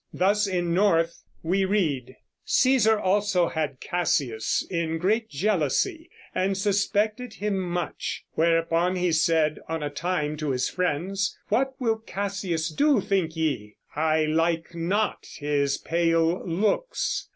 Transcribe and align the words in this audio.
Thus 0.15 0.47
in 0.47 0.73
North 0.73 1.21
we 1.43 1.63
read: 1.63 2.15
Cæsar 2.43 2.99
also 2.99 3.49
had 3.49 3.79
Cassius 3.79 4.65
in 4.71 4.97
great 4.97 5.29
jealousy 5.29 6.09
and 6.33 6.57
suspected 6.57 7.35
him 7.35 7.59
much: 7.59 8.23
whereupon 8.33 8.95
he 8.95 9.11
said 9.11 9.59
on 9.69 9.83
a 9.83 9.91
time 9.91 10.37
to 10.37 10.49
his 10.49 10.67
friends: 10.67 11.37
"What 11.49 11.75
will 11.79 11.97
Cassius 11.99 12.69
do, 12.69 12.99
think 12.99 13.35
ye? 13.35 13.75
I 13.95 14.25
like 14.25 14.73
not 14.73 15.23
his 15.37 15.77
pale 15.77 16.43
looks." 16.47 17.29